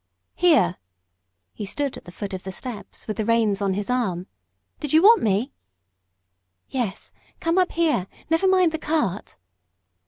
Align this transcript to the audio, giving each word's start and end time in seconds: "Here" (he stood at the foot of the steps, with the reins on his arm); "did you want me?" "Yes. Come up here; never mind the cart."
"Here" 0.33 0.77
(he 1.53 1.63
stood 1.63 1.95
at 1.95 2.05
the 2.05 2.11
foot 2.11 2.33
of 2.33 2.41
the 2.41 2.51
steps, 2.51 3.05
with 3.05 3.17
the 3.17 3.23
reins 3.25 3.61
on 3.61 3.75
his 3.75 3.87
arm); 3.87 4.25
"did 4.79 4.93
you 4.93 5.03
want 5.03 5.21
me?" 5.21 5.53
"Yes. 6.71 7.11
Come 7.39 7.59
up 7.59 7.73
here; 7.73 8.07
never 8.27 8.47
mind 8.47 8.71
the 8.71 8.79
cart." 8.79 9.37